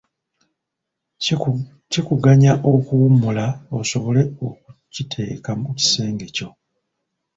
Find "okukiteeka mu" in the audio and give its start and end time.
4.47-5.69